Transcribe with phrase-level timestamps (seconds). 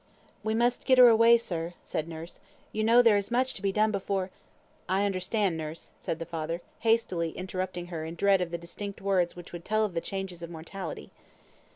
[0.43, 2.39] "We must get her away, sir," said nurse;
[2.71, 4.31] "you know there is much to be done before"
[4.89, 9.35] "I understand, nurse," said the father, hastily interrupting her in dread of the distinct words
[9.35, 11.11] which would tell of the changes of mortality.